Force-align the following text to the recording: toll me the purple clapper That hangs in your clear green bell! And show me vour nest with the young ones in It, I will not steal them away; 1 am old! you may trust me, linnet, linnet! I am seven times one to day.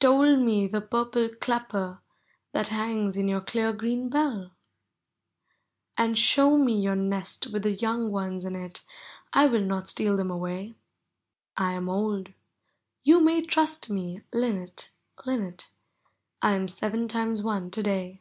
toll 0.00 0.36
me 0.36 0.66
the 0.66 0.82
purple 0.82 1.30
clapper 1.30 2.02
That 2.52 2.68
hangs 2.68 3.16
in 3.16 3.26
your 3.26 3.40
clear 3.40 3.72
green 3.72 4.10
bell! 4.10 4.52
And 5.96 6.18
show 6.18 6.58
me 6.58 6.84
vour 6.84 6.94
nest 6.94 7.46
with 7.46 7.62
the 7.62 7.72
young 7.72 8.12
ones 8.12 8.44
in 8.44 8.54
It, 8.54 8.82
I 9.32 9.46
will 9.46 9.62
not 9.64 9.88
steal 9.88 10.18
them 10.18 10.30
away; 10.30 10.74
1 11.56 11.70
am 11.72 11.88
old! 11.88 12.34
you 13.02 13.22
may 13.22 13.40
trust 13.40 13.88
me, 13.88 14.20
linnet, 14.30 14.90
linnet! 15.24 15.68
I 16.42 16.50
am 16.52 16.68
seven 16.68 17.08
times 17.08 17.40
one 17.42 17.70
to 17.70 17.82
day. 17.82 18.20